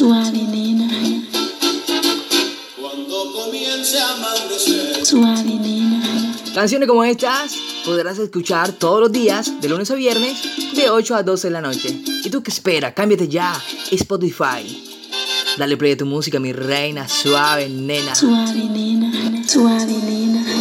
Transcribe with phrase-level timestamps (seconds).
[0.00, 0.88] Suave, nena.
[2.80, 5.04] Cuando comience a amanecer.
[5.04, 6.34] Suave, nena.
[6.54, 10.38] Canciones como estas podrás escuchar todos los días, de lunes a viernes,
[10.74, 12.02] de 8 a 12 de la noche.
[12.24, 12.94] ¿Y tú qué esperas?
[12.94, 13.52] Cámbiate ya.
[13.90, 14.64] Spotify.
[15.58, 17.06] Dale play a tu música, mi reina.
[17.06, 18.14] Suave, nena.
[18.14, 19.46] Suave, nena.
[19.46, 20.59] Suave, nena.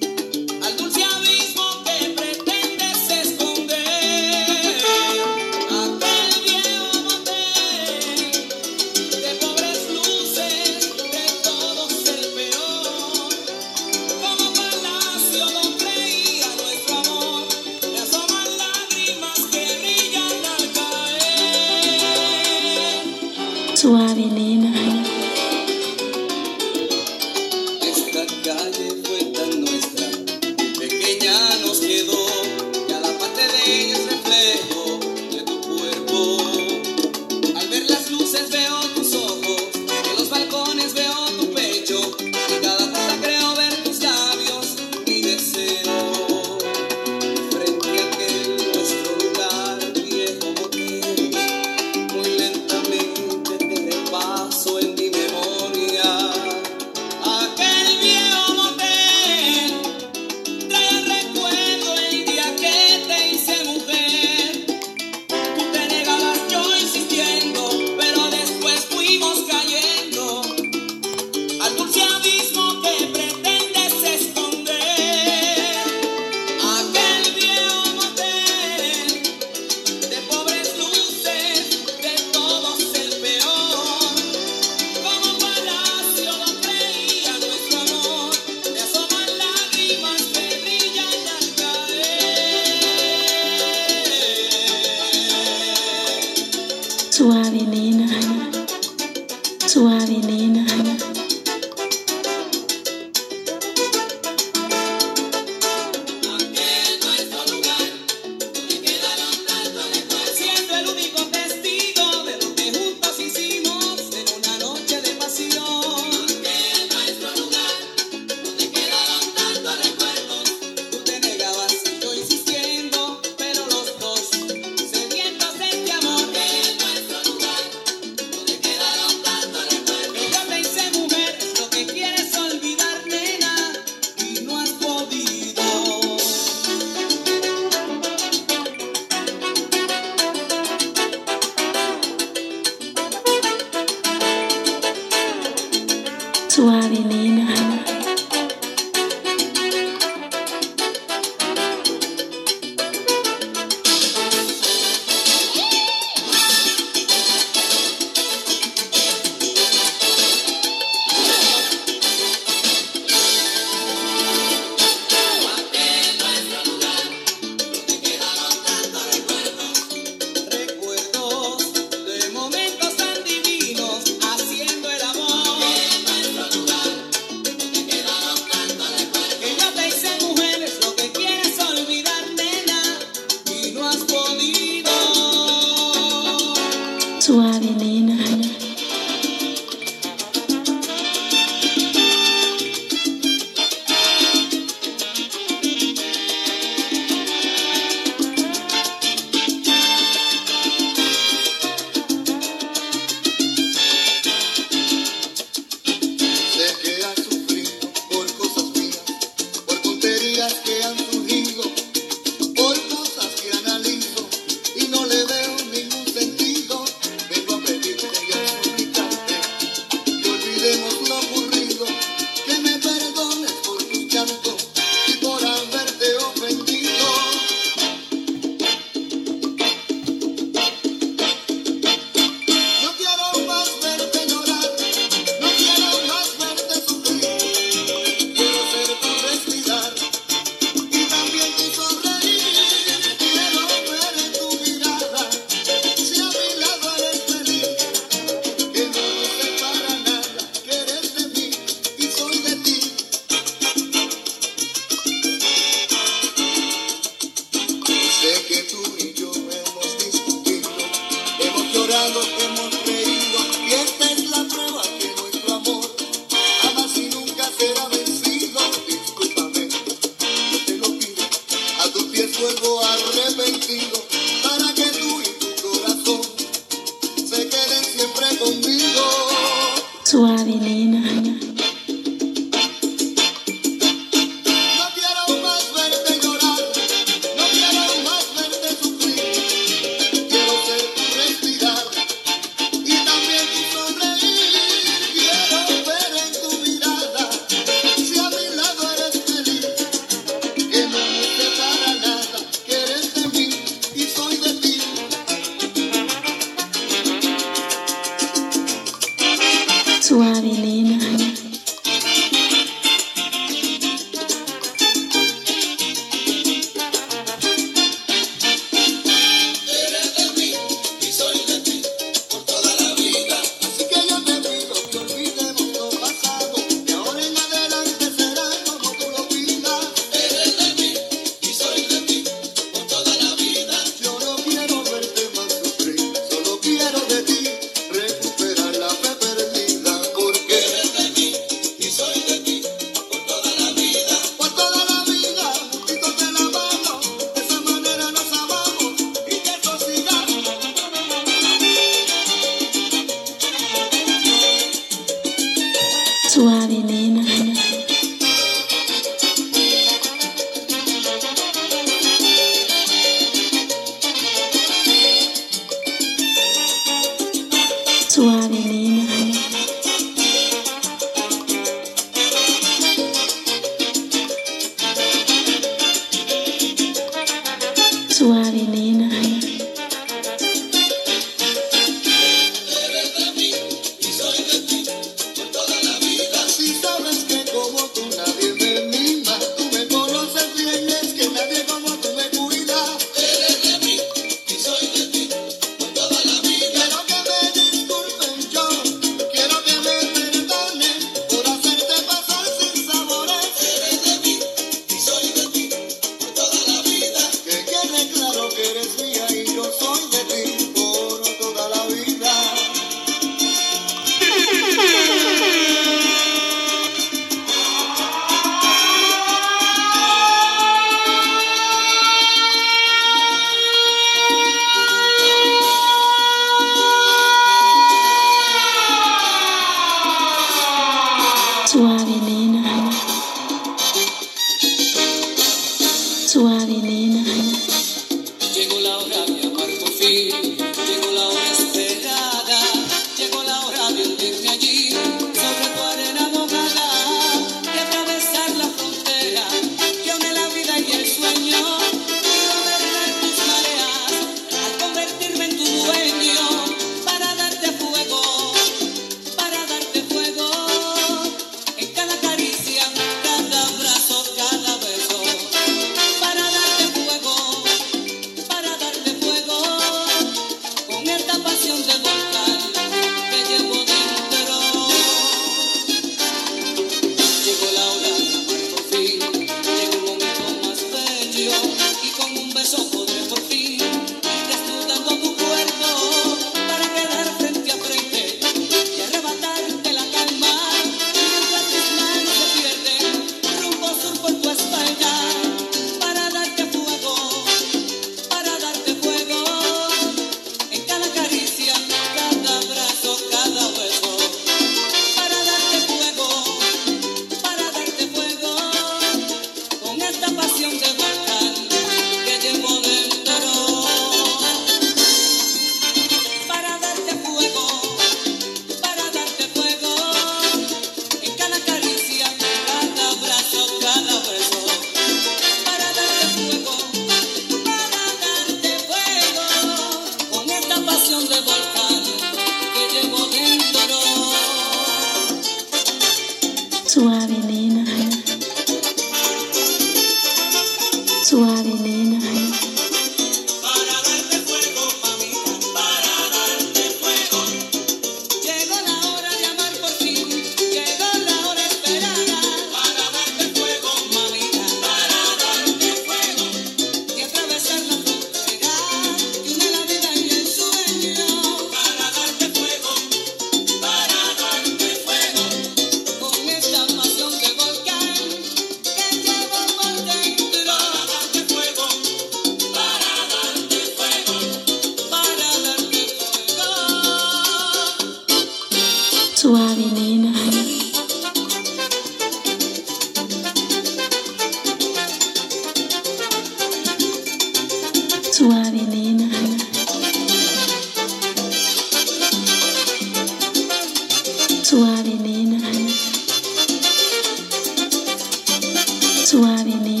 [599.31, 600.00] Suave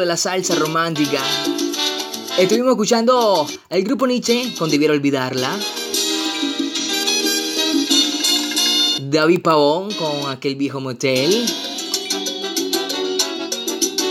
[0.00, 1.22] de la salsa romántica.
[2.38, 5.50] Estuvimos escuchando el grupo Nietzsche con Debiera Olvidarla.
[9.02, 11.46] David Pavón con aquel viejo motel.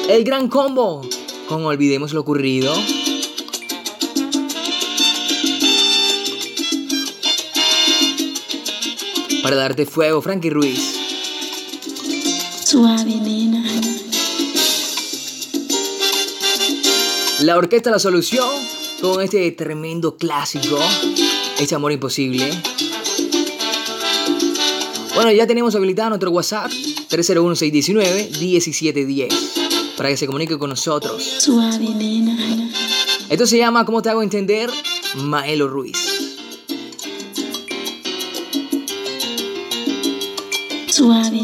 [0.10, 1.02] El gran combo
[1.48, 2.74] con Olvidemos lo ocurrido.
[9.44, 10.96] Para darte fuego, Frankie Ruiz.
[12.64, 13.22] Suave,
[17.46, 18.50] La orquesta La Solución
[19.00, 20.80] con este tremendo clásico,
[21.60, 22.50] Este Amor Imposible.
[25.14, 29.28] Bueno, ya tenemos habilitado nuestro WhatsApp 301-619-1710
[29.96, 31.24] para que se comunique con nosotros.
[31.24, 32.72] Suave, nena.
[33.30, 34.72] Esto se llama, ¿cómo te hago entender?
[35.14, 36.00] Maelo Ruiz.
[40.90, 41.44] Suave,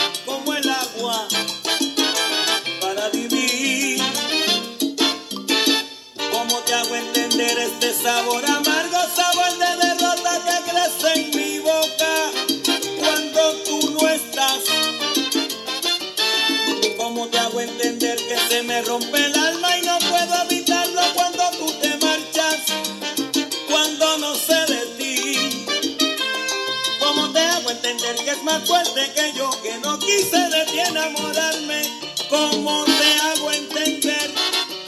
[28.59, 31.81] más que yo que no quise de ti enamorarme?
[32.29, 34.31] ¿Cómo te hago entender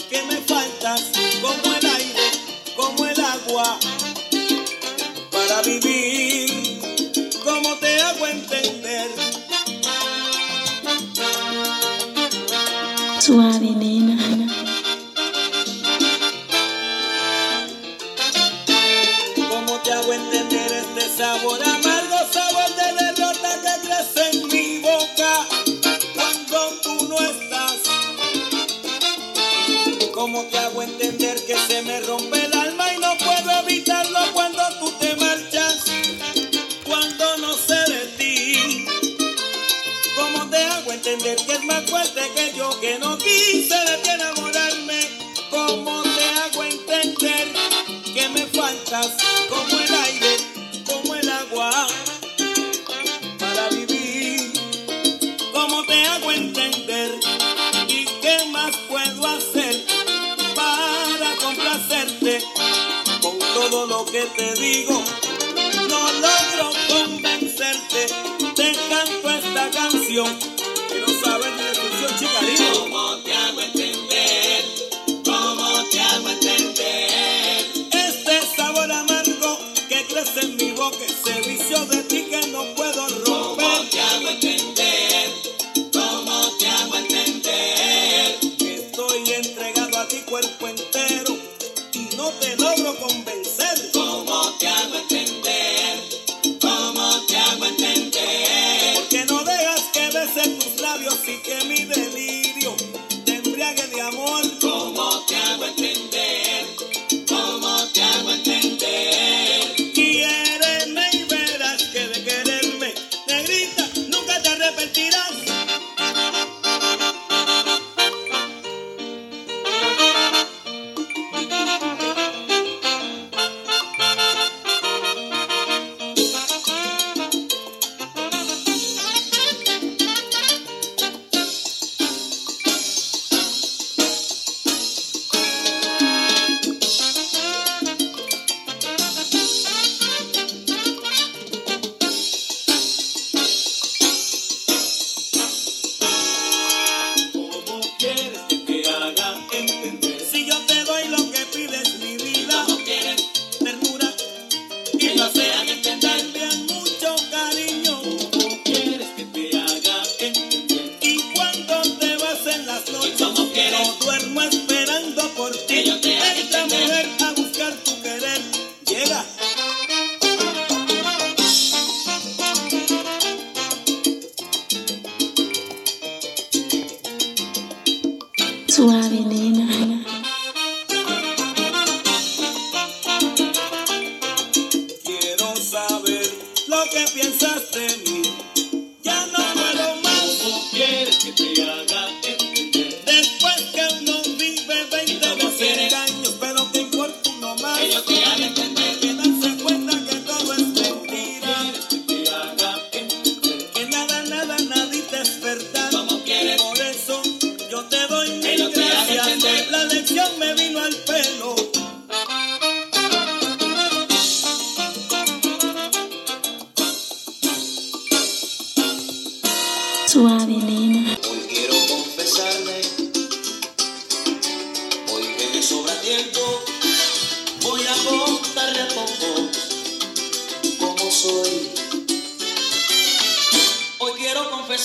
[0.09, 1.01] que me faltas
[1.41, 2.31] como el aire,
[2.75, 3.79] como el agua
[5.31, 6.22] para vivir?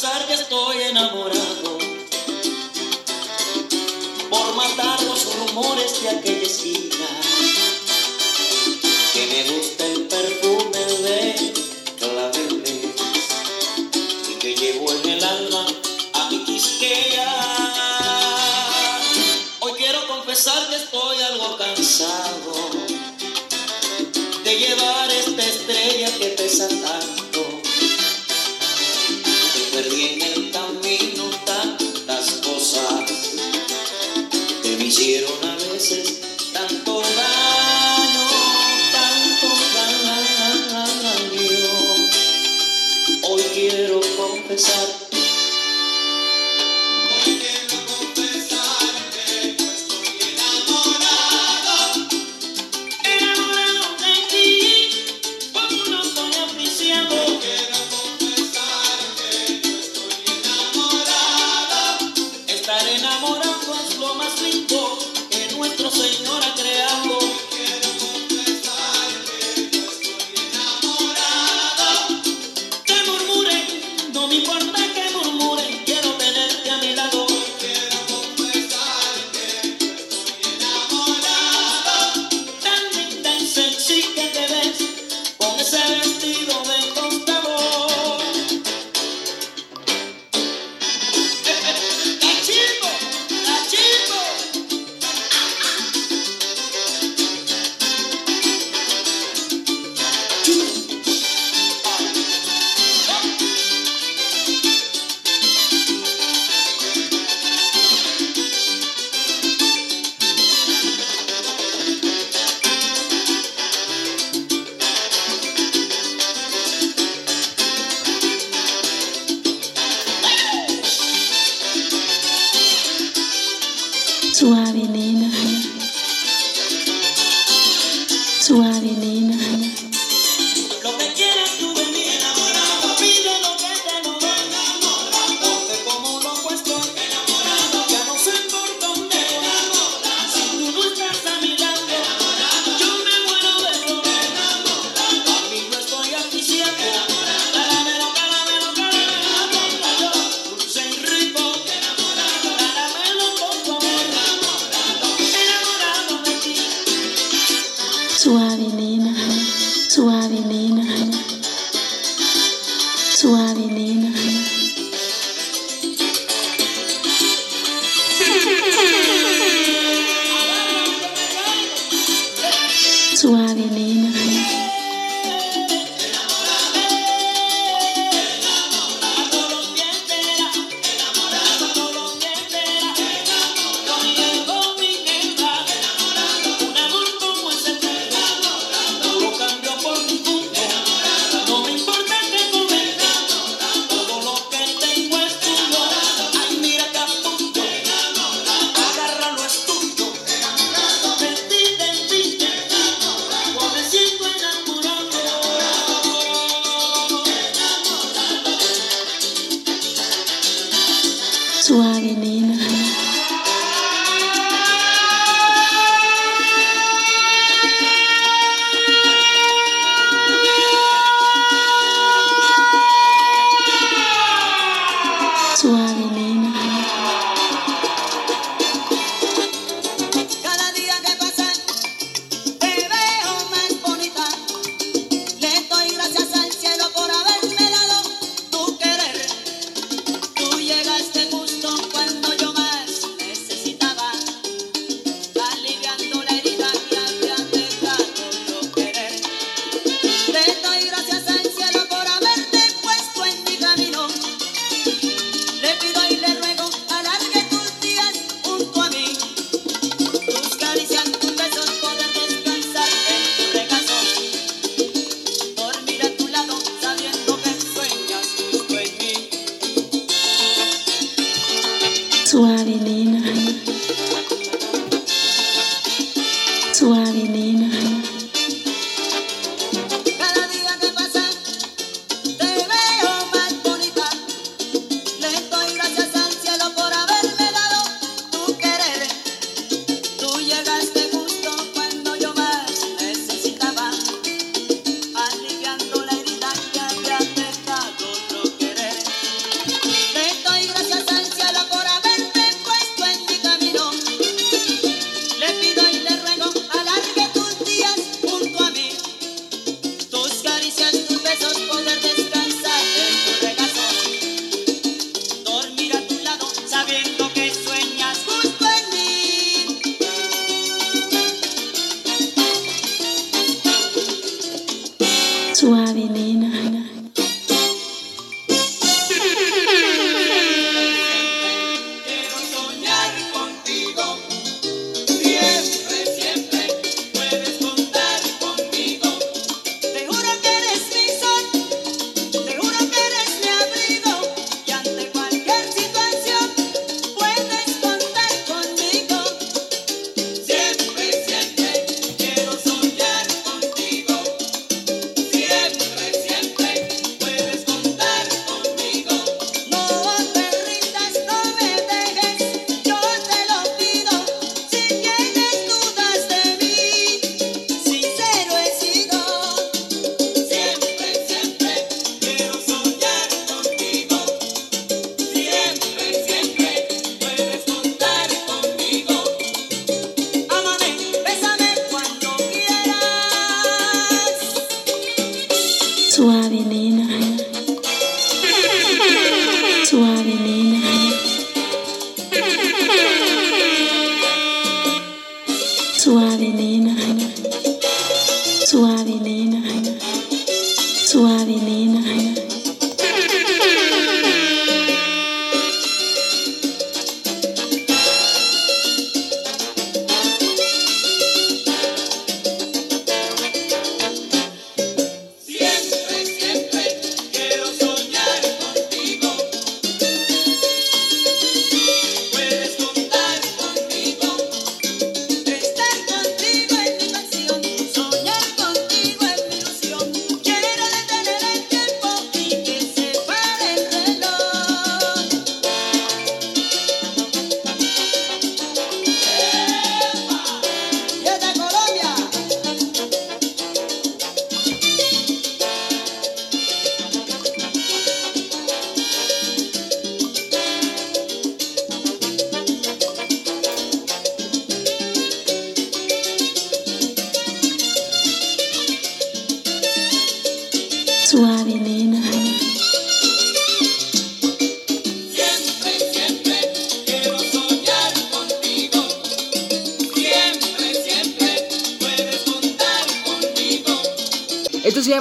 [0.01, 1.79] confesar que estoy enamorado
[4.31, 7.68] por matar los rumores de aquella esquina.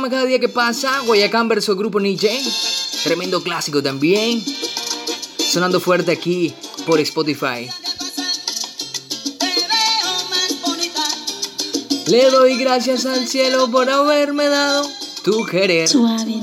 [0.10, 2.41] cada día que pasa Guayacán versus grupo Nietzsche.
[3.03, 4.43] Tremendo clásico también.
[5.38, 6.53] Sonando fuerte aquí
[6.86, 7.70] por Spotify.
[12.08, 14.88] Le doy gracias al cielo por haberme dado
[15.24, 15.88] tu querer.
[15.89, 16.39] Suave,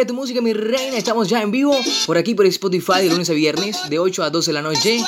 [0.00, 0.96] de tu música, mi reina.
[0.96, 1.76] Estamos ya en vivo
[2.06, 4.98] por aquí por Spotify de lunes a viernes de 8 a 12 de la noche.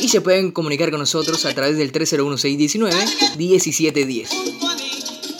[0.00, 4.28] Y se pueden comunicar con nosotros a través del 301-619-1710.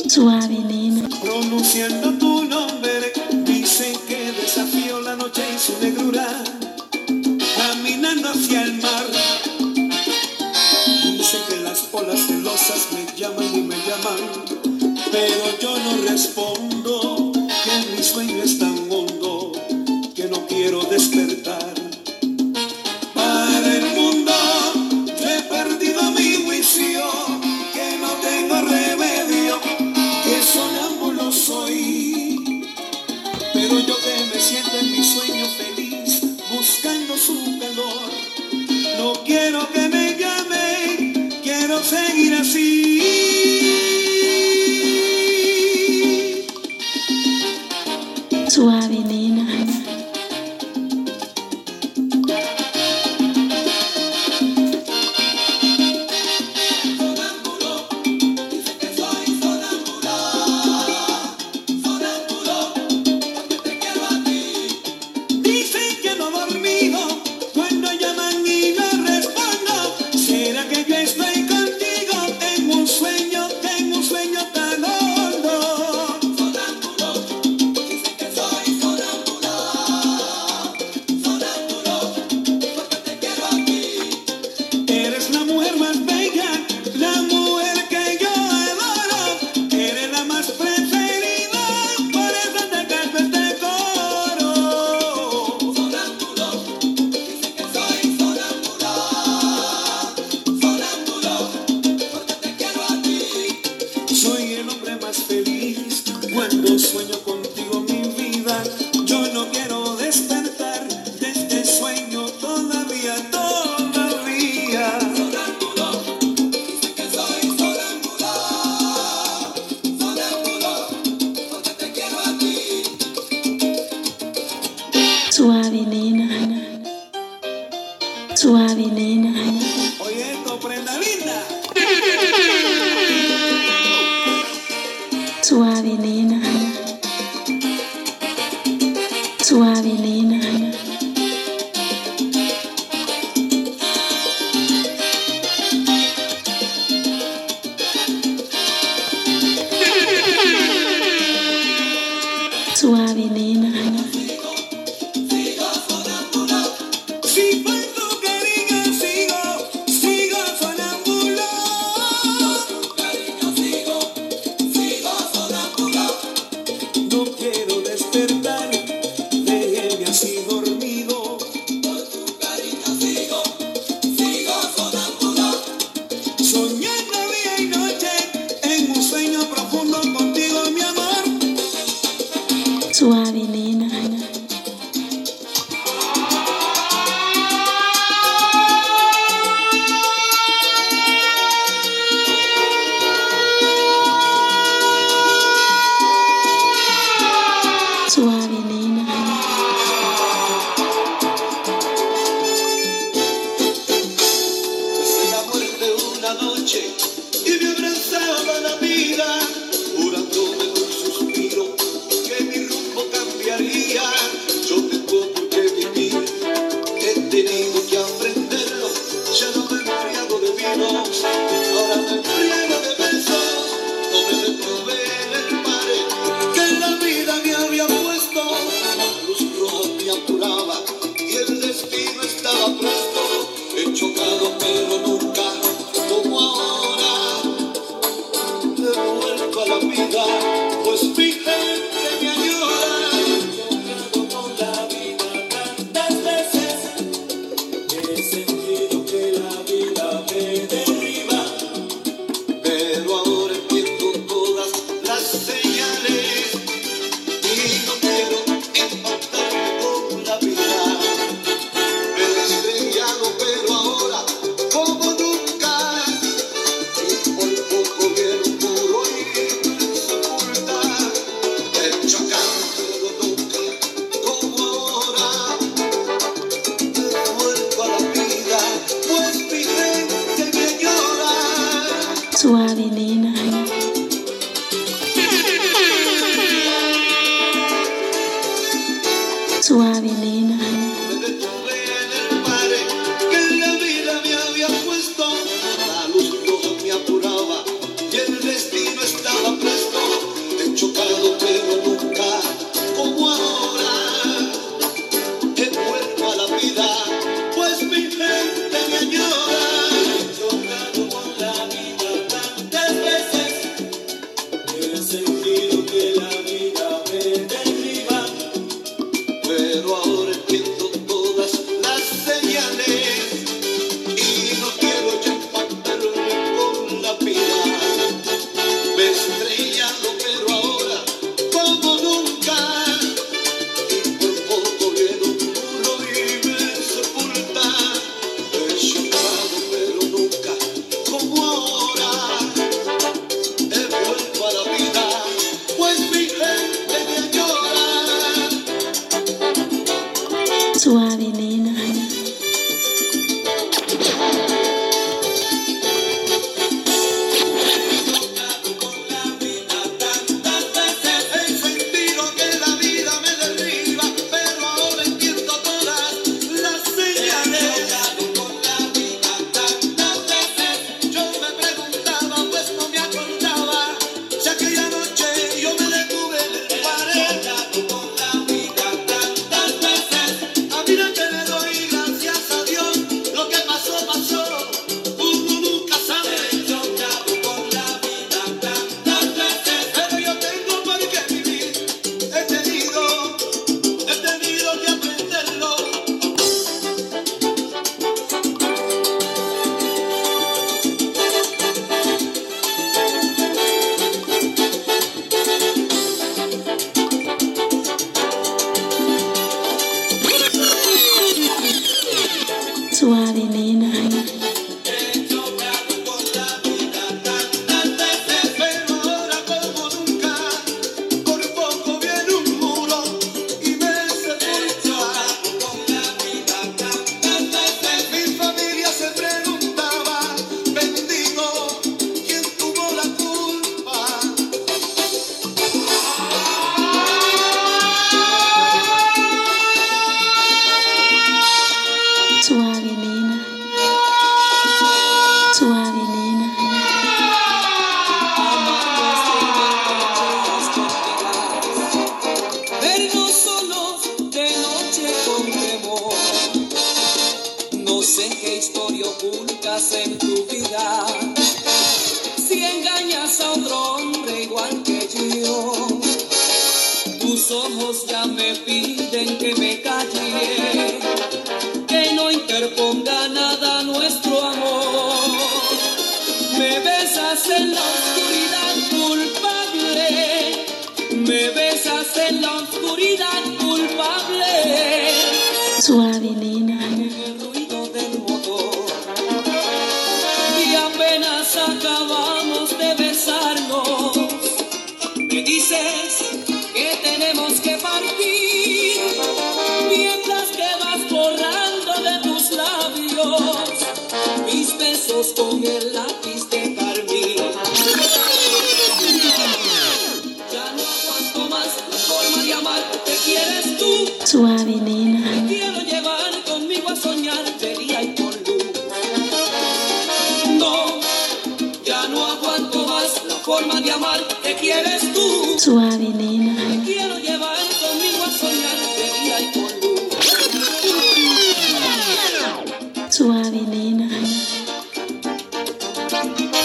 [0.09, 1.07] Suave, nena.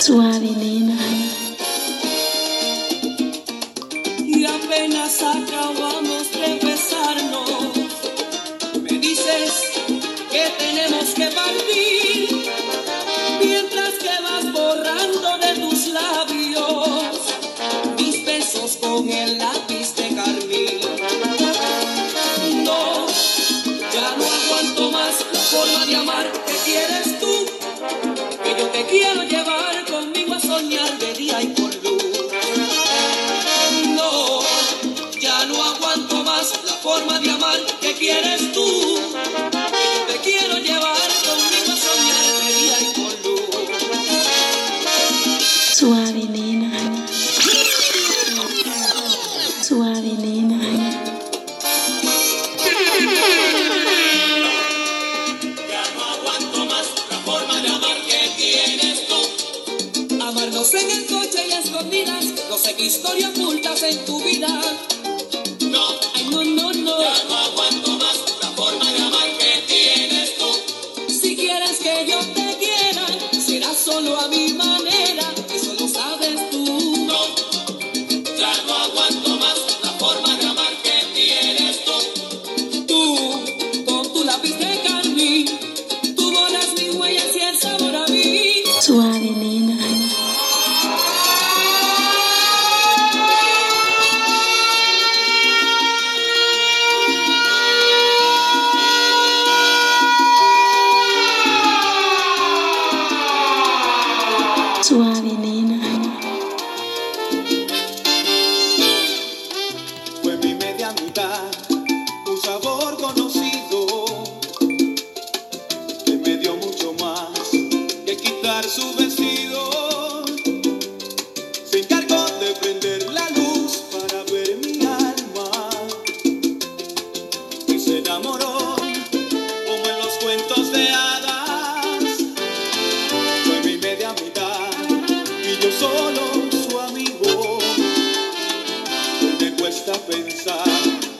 [0.09, 0.38] Suave,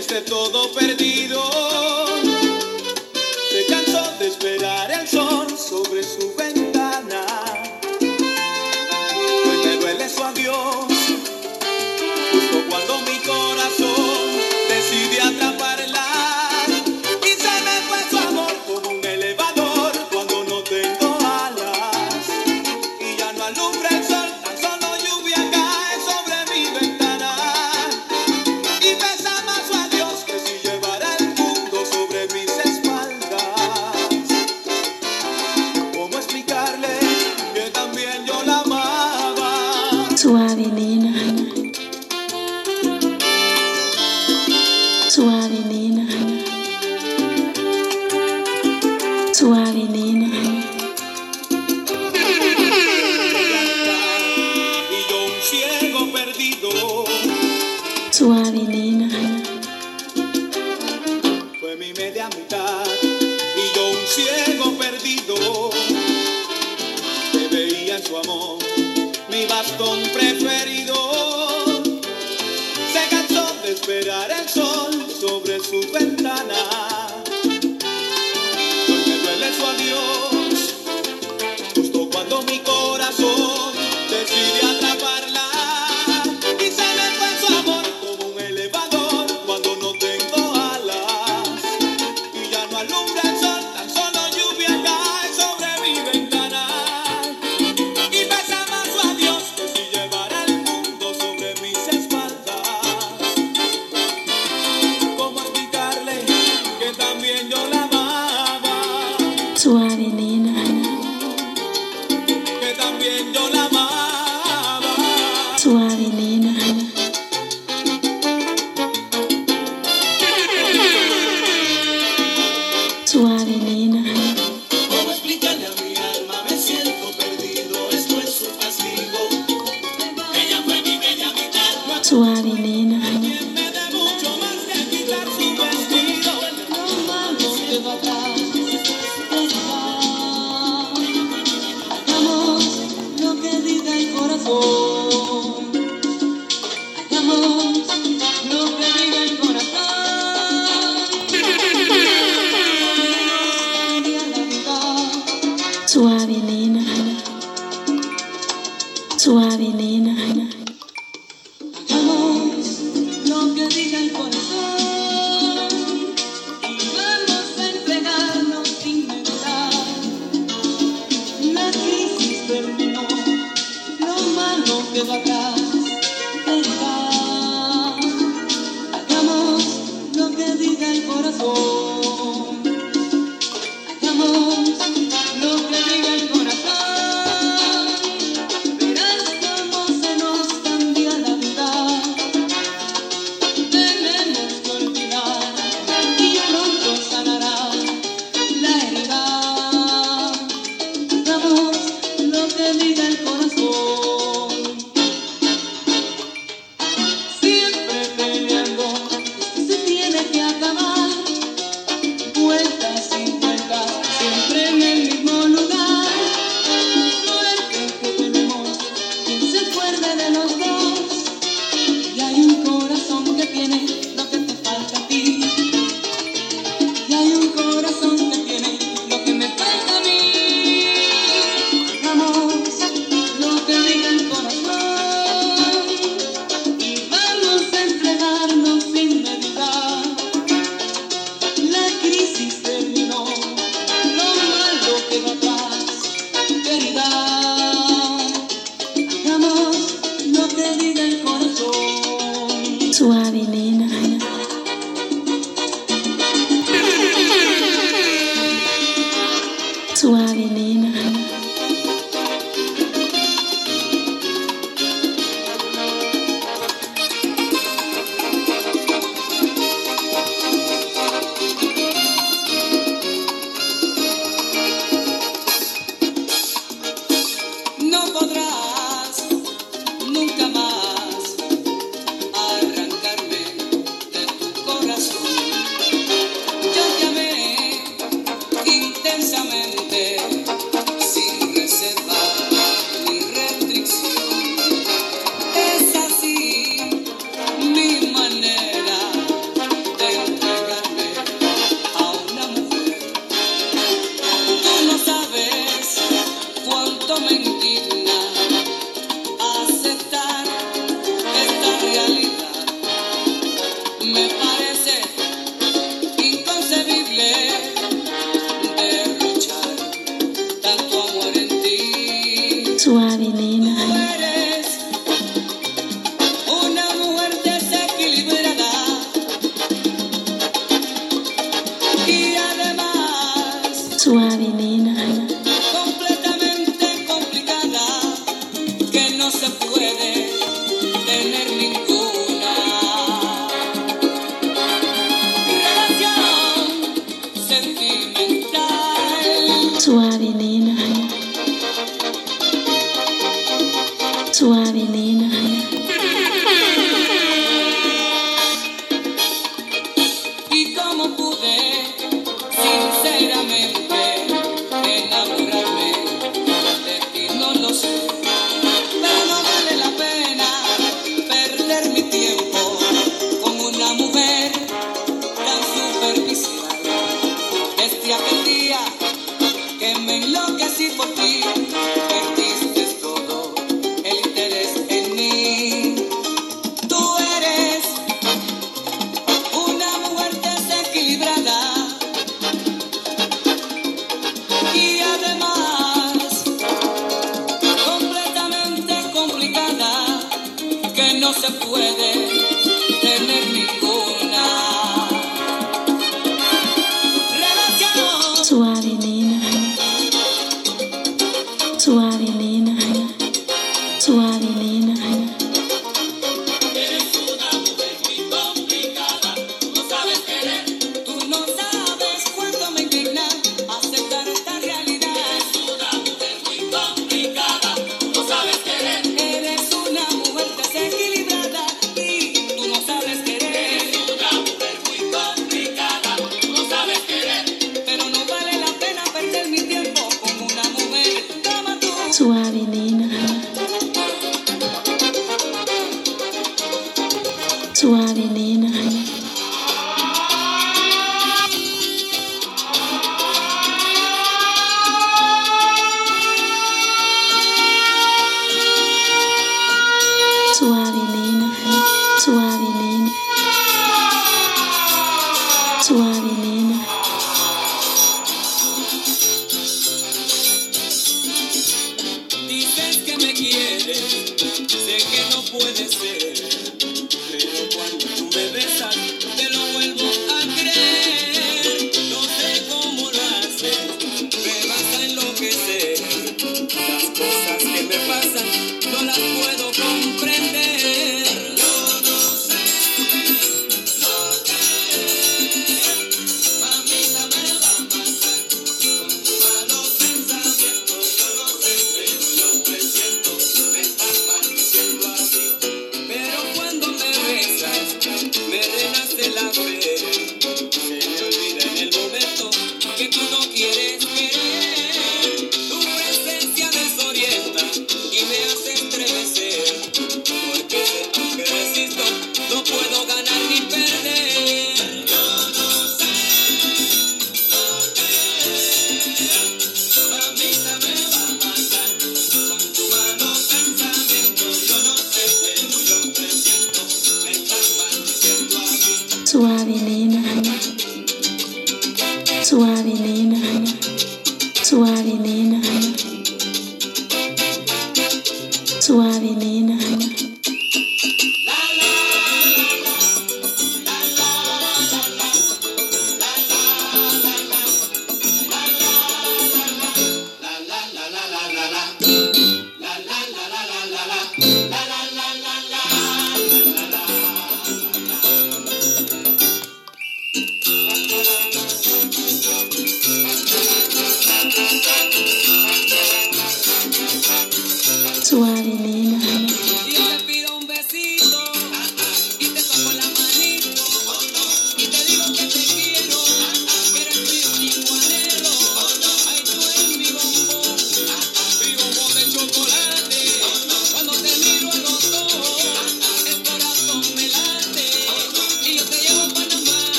[0.00, 1.99] esté todo perdido.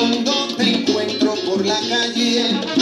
[0.00, 2.79] Cuando te encuentro por la calle,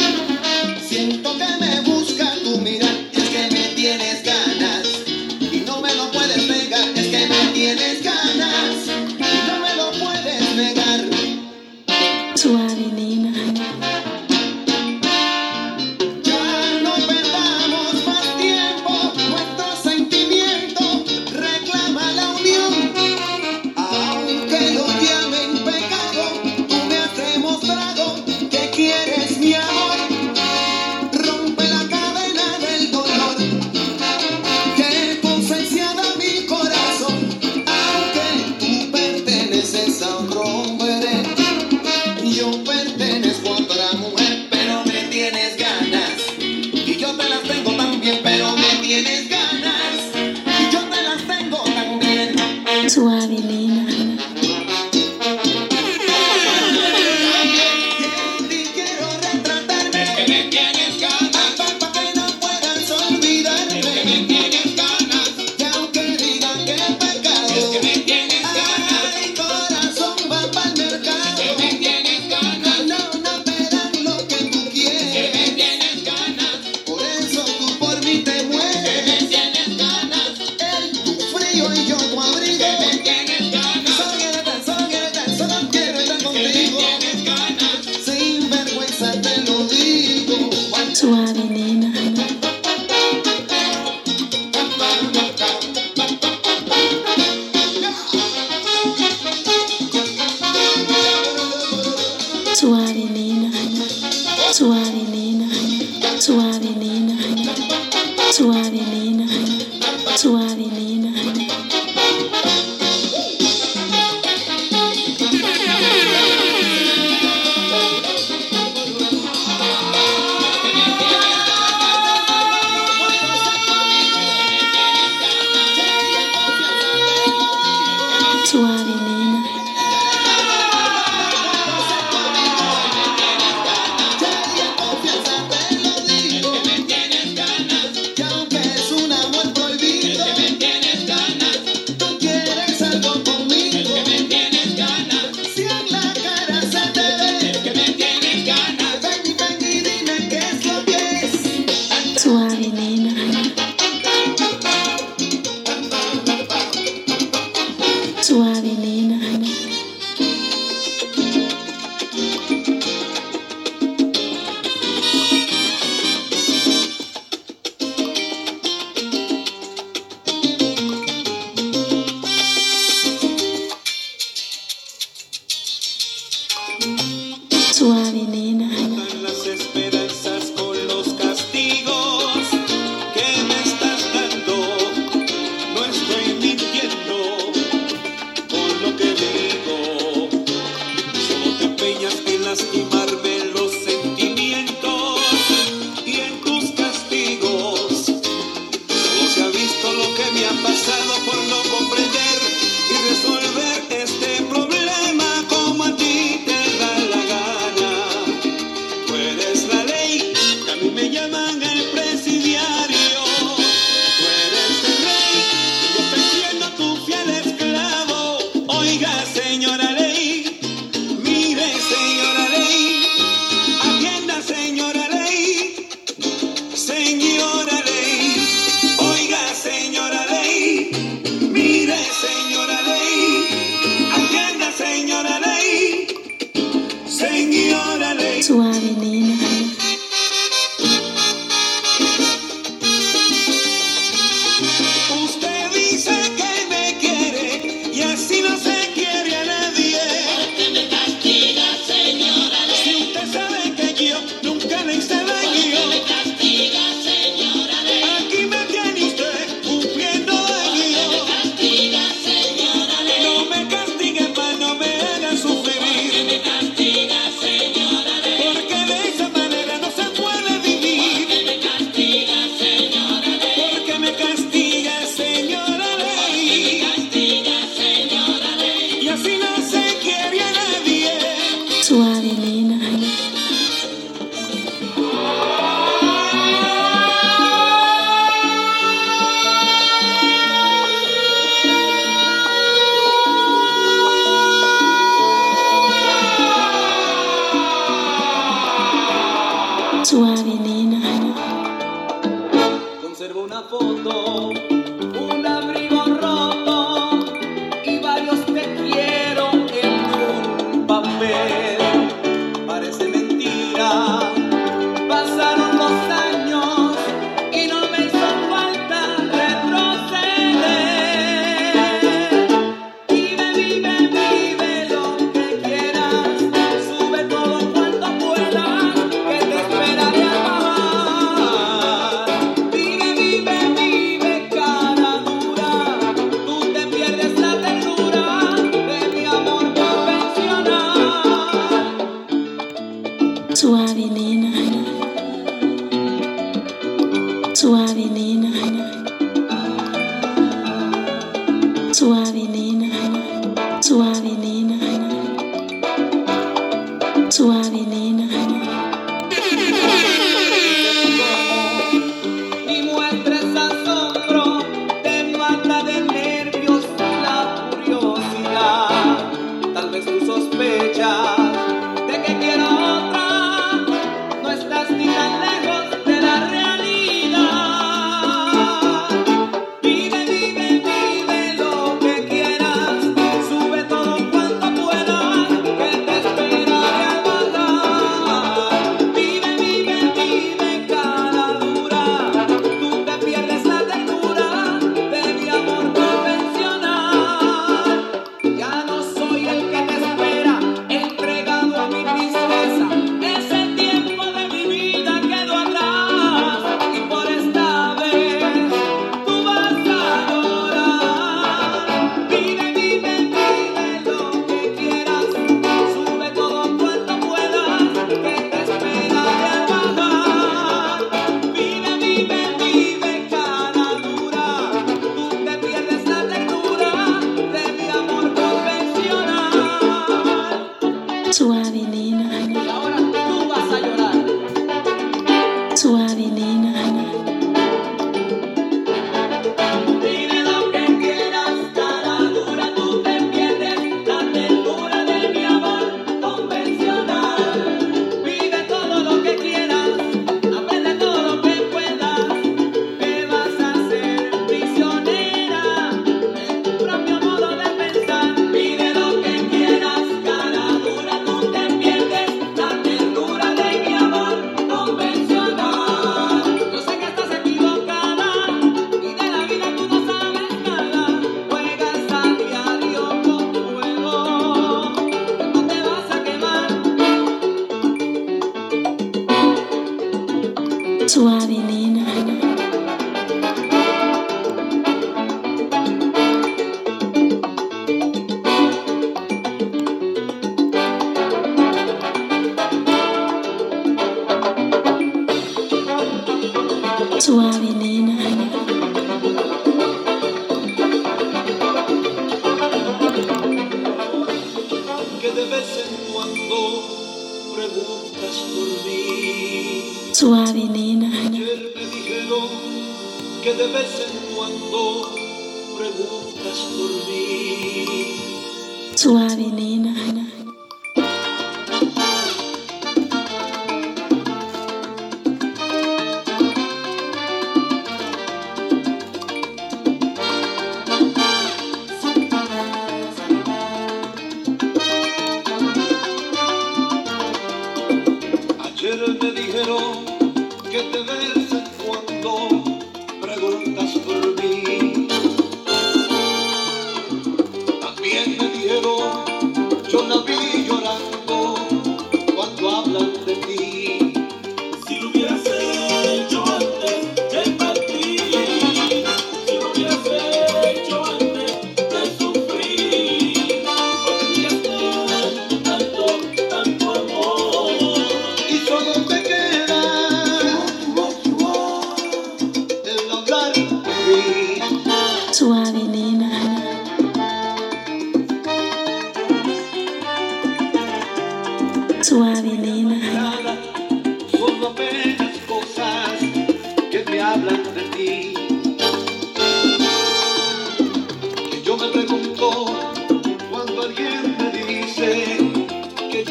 [300.08, 300.67] suave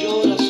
[0.07, 0.46] lloras